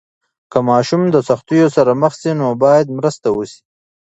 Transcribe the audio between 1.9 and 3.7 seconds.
مخ سي، نو باید مرسته وسي.